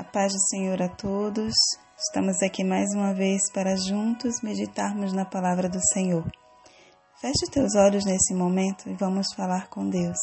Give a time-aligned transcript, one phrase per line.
[0.00, 1.52] A paz do Senhor a todos.
[1.98, 6.24] Estamos aqui mais uma vez para juntos meditarmos na palavra do Senhor.
[7.20, 10.16] Feche teus olhos nesse momento e vamos falar com Deus.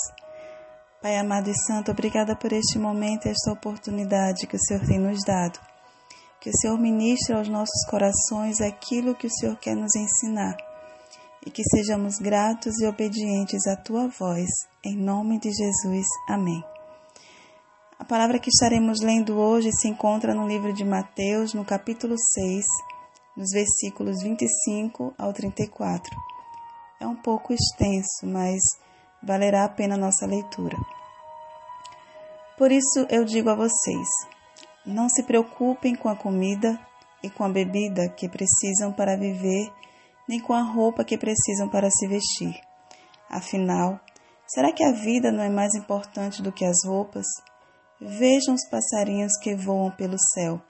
[1.00, 4.98] Pai amado e santo, obrigada por este momento e esta oportunidade que o Senhor tem
[4.98, 5.60] nos dado.
[6.42, 10.58] Que o Senhor ministre aos nossos corações aquilo que o Senhor quer nos ensinar
[11.46, 14.50] e que sejamos gratos e obedientes à tua voz.
[14.84, 16.08] Em nome de Jesus.
[16.28, 16.77] Amém.
[18.00, 22.64] A palavra que estaremos lendo hoje se encontra no livro de Mateus, no capítulo 6,
[23.36, 26.16] nos versículos 25 ao 34.
[27.00, 28.62] É um pouco extenso, mas
[29.22, 30.78] valerá a pena a nossa leitura.
[32.56, 34.08] Por isso eu digo a vocês:
[34.86, 36.80] não se preocupem com a comida
[37.24, 39.74] e com a bebida que precisam para viver,
[40.30, 42.62] nem com a roupa que precisam para se vestir.
[43.28, 44.00] Afinal,
[44.46, 47.26] será que a vida não é mais importante do que as roupas?
[48.00, 50.62] Vejam os passarinhos que voam pelo céu.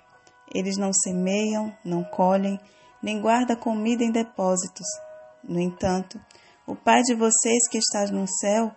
[0.53, 2.57] Eles não semeiam, não colhem,
[3.03, 4.87] nem guardam comida em depósitos.
[5.43, 6.19] No entanto,
[6.65, 8.71] o Pai de vocês que está no céu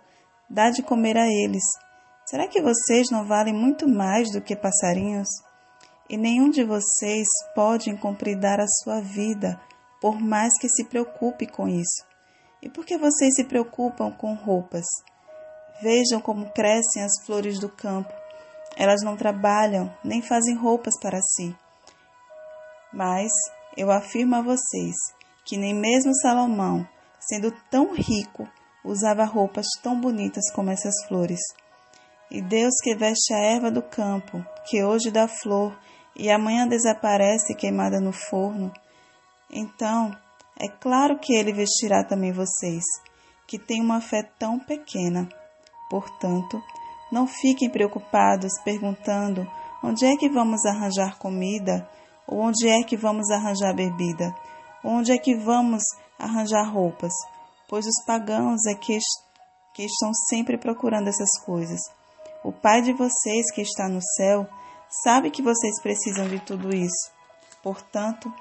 [0.49, 1.63] dá de comer a eles.
[2.25, 5.29] Será que vocês não valem muito mais do que passarinhos?
[6.09, 9.59] E nenhum de vocês pode incompridar a sua vida,
[10.01, 12.05] por mais que se preocupe com isso.
[12.61, 14.85] E por que vocês se preocupam com roupas?
[15.81, 18.20] Vejam como crescem as flores do campo.
[18.75, 21.55] Elas não trabalham nem fazem roupas para si.
[22.93, 23.31] Mas
[23.77, 24.95] eu afirmo a vocês
[25.45, 26.87] que nem mesmo Salomão,
[27.19, 28.47] sendo tão rico,
[28.83, 31.39] usava roupas tão bonitas como essas flores.
[32.29, 35.77] E Deus que veste a erva do campo, que hoje dá flor
[36.15, 38.71] e amanhã desaparece queimada no forno,
[39.49, 40.15] então
[40.57, 42.83] é claro que Ele vestirá também vocês,
[43.45, 45.27] que têm uma fé tão pequena.
[45.89, 46.61] Portanto,
[47.11, 49.45] não fiquem preocupados perguntando
[49.83, 51.87] onde é que vamos arranjar comida,
[52.27, 54.33] ou onde é que vamos arranjar bebida,
[54.83, 55.83] onde é que vamos
[56.17, 57.13] arranjar roupas,
[57.67, 58.97] pois os pagãos é que,
[59.73, 61.79] que estão sempre procurando essas coisas.
[62.43, 64.47] O Pai de vocês que está no céu
[65.03, 67.11] sabe que vocês precisam de tudo isso.
[67.61, 68.33] Portanto,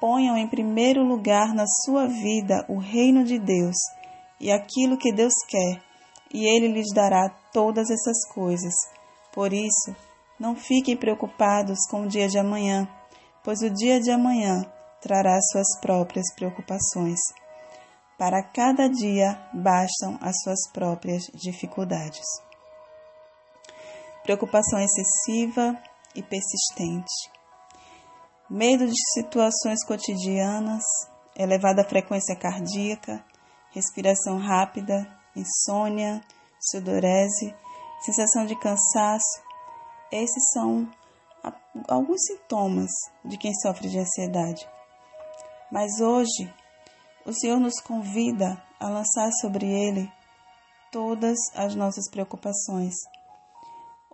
[0.00, 3.76] ponham em primeiro lugar na sua vida o reino de Deus
[4.40, 5.91] e aquilo que Deus quer
[6.32, 8.72] e ele lhes dará todas essas coisas.
[9.32, 9.94] Por isso,
[10.38, 12.88] não fiquem preocupados com o dia de amanhã,
[13.44, 14.64] pois o dia de amanhã
[15.00, 17.20] trará suas próprias preocupações.
[18.18, 22.24] Para cada dia bastam as suas próprias dificuldades.
[24.22, 25.76] Preocupação excessiva
[26.14, 27.30] e persistente.
[28.48, 30.84] Medo de situações cotidianas,
[31.36, 33.24] elevada frequência cardíaca,
[33.72, 36.20] respiração rápida, insônia,
[36.70, 37.54] sudorese,
[38.04, 39.42] sensação de cansaço.
[40.10, 40.88] Esses são
[41.88, 42.90] alguns sintomas
[43.24, 44.68] de quem sofre de ansiedade.
[45.70, 46.52] Mas hoje,
[47.24, 50.10] o Senhor nos convida a lançar sobre Ele
[50.90, 52.94] todas as nossas preocupações.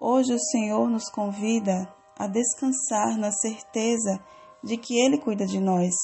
[0.01, 4.23] Hoje, o Senhor nos convida a descansar na certeza
[4.63, 5.95] de que Ele cuida de nós.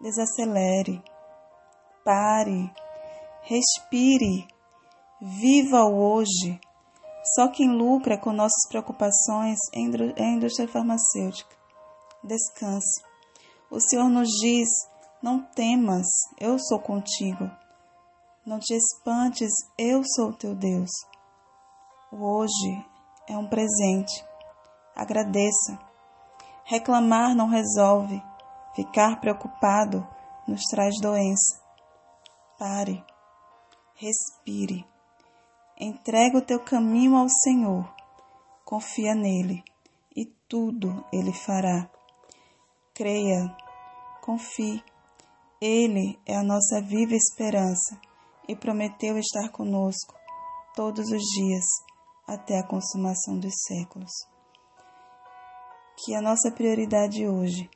[0.00, 1.02] Desacelere,
[2.04, 2.72] pare,
[3.46, 4.48] Respire.
[5.20, 6.58] Viva o hoje.
[7.34, 11.54] Só quem lucra com nossas preocupações é a indústria farmacêutica.
[12.22, 13.02] Descanse.
[13.70, 14.68] O Senhor nos diz:
[15.22, 16.06] não temas,
[16.40, 17.50] eu sou contigo.
[18.46, 20.90] Não te espantes, eu sou teu Deus.
[22.10, 22.86] O hoje
[23.28, 24.24] é um presente.
[24.96, 25.78] Agradeça.
[26.64, 28.22] Reclamar não resolve.
[28.74, 30.06] Ficar preocupado
[30.48, 31.60] nos traz doença.
[32.58, 33.04] Pare
[33.94, 34.84] respire.
[35.78, 37.92] Entrega o teu caminho ao Senhor,
[38.64, 39.62] confia nele
[40.14, 41.90] e tudo ele fará.
[42.92, 43.56] Creia,
[44.22, 44.82] confie.
[45.60, 48.00] Ele é a nossa viva esperança
[48.46, 50.14] e prometeu estar conosco
[50.74, 51.64] todos os dias
[52.26, 54.12] até a consumação dos séculos.
[55.96, 57.70] Que a nossa prioridade hoje,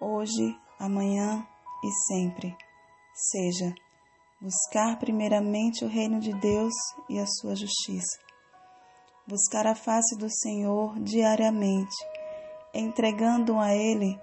[0.00, 1.46] hoje, amanhã
[1.82, 2.56] e sempre,
[3.14, 3.74] seja
[4.40, 6.74] Buscar primeiramente o reino de Deus
[7.08, 8.18] e a sua justiça.
[9.26, 11.96] Buscar a face do Senhor diariamente,
[12.74, 14.20] entregando a Ele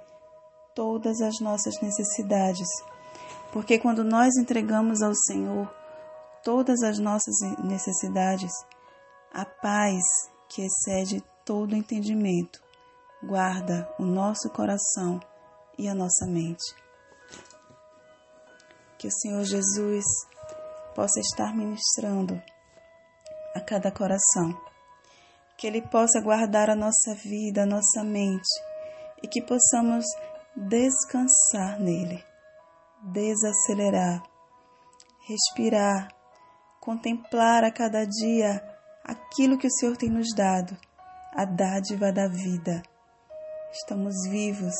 [0.75, 2.67] todas as nossas necessidades.
[3.51, 5.67] Porque quando nós entregamos ao Senhor
[6.43, 8.51] todas as nossas necessidades,
[9.33, 10.03] a paz
[10.47, 12.61] que excede todo entendimento
[13.23, 15.19] guarda o nosso coração
[15.77, 16.82] e a nossa mente
[19.03, 20.05] que o Senhor Jesus
[20.95, 22.41] possa estar ministrando
[23.53, 24.57] a cada coração.
[25.57, 28.47] que Ele possa guardar a nossa vida, a nossa mente
[29.21, 30.05] e que possamos
[30.55, 32.23] descansar nele,
[33.11, 34.23] desacelerar,
[35.27, 36.07] respirar,
[36.79, 38.63] contemplar a cada dia
[39.03, 40.77] aquilo que o Senhor tem nos dado,
[41.33, 42.81] a dádiva da vida.
[43.69, 44.75] Estamos vivos,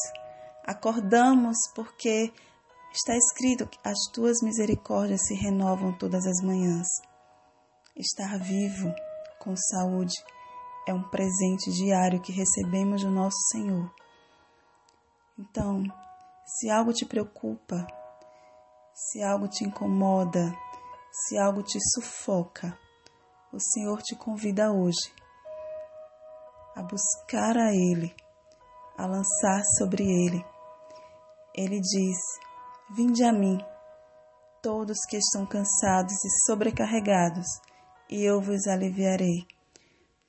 [0.66, 2.32] acordamos porque
[2.94, 6.88] está escrito que as tuas misericórdias se renovam todas as manhãs.
[7.96, 8.94] Estar vivo,
[9.40, 10.14] com saúde,
[10.88, 13.92] é um presente diário que recebemos do nosso Senhor.
[15.40, 15.84] Então,
[16.46, 17.88] se algo te preocupa,
[18.94, 20.54] se algo te incomoda,
[21.12, 22.78] se algo te sufoca,
[23.52, 25.12] o Senhor te convida hoje
[26.76, 28.16] a buscar a Ele,
[28.98, 30.46] a lançar sobre Ele.
[31.56, 32.18] Ele diz:
[32.96, 33.58] Vinde a mim,
[34.62, 37.48] todos que estão cansados e sobrecarregados,
[38.10, 39.46] e eu vos aliviarei.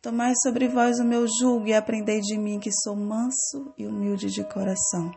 [0.00, 4.26] Tomai sobre vós o meu jugo e aprendei de mim, que sou manso e humilde
[4.30, 5.10] de coração,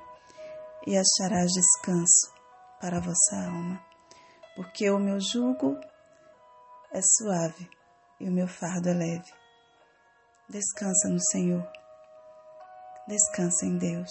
[0.85, 2.33] e acharás descanso
[2.79, 3.87] para a vossa alma
[4.57, 5.79] porque o meu jugo
[6.91, 7.69] é suave
[8.19, 9.31] e o meu fardo é leve.
[10.49, 11.63] Descansa no Senhor.
[13.07, 14.09] Descansa em Deus.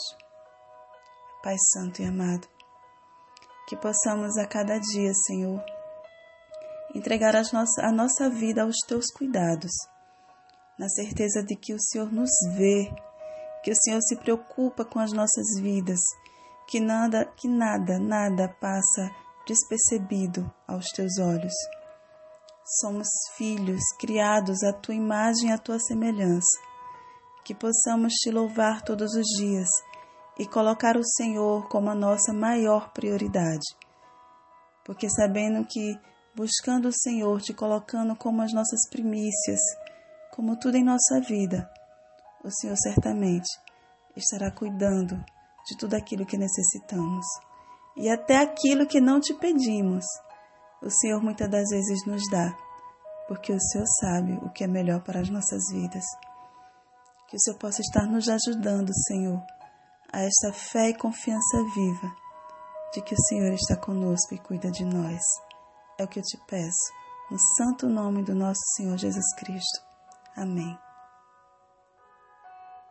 [1.42, 2.48] Pai Santo e amado,
[3.66, 5.62] que possamos a cada dia, Senhor,
[6.94, 9.72] entregar a nossa vida aos teus cuidados,
[10.78, 12.90] na certeza de que o Senhor nos vê,
[13.64, 15.98] que o Senhor se preocupa com as nossas vidas,
[16.68, 19.10] que nada, que nada, nada passa
[19.46, 21.54] despercebido aos teus olhos.
[22.80, 26.60] Somos filhos criados à tua imagem e à tua semelhança.
[27.44, 29.68] Que possamos te louvar todos os dias
[30.38, 33.66] e colocar o Senhor como a nossa maior prioridade.
[34.84, 35.98] Porque sabendo que
[36.34, 39.60] buscando o Senhor, te colocando como as nossas primícias,
[40.34, 41.70] como tudo em nossa vida,
[42.44, 43.48] o Senhor certamente
[44.14, 45.16] estará cuidando
[45.66, 47.26] de tudo aquilo que necessitamos
[47.96, 50.04] e até aquilo que não te pedimos,
[50.82, 52.54] o Senhor muitas das vezes nos dá,
[53.26, 56.04] porque o Senhor sabe o que é melhor para as nossas vidas.
[57.28, 59.42] Que o Senhor possa estar nos ajudando, Senhor,
[60.12, 62.14] a esta fé e confiança viva
[62.92, 65.20] de que o Senhor está conosco e cuida de nós.
[65.98, 66.92] É o que eu te peço,
[67.30, 69.80] no santo nome do nosso Senhor Jesus Cristo.
[70.36, 70.85] Amém.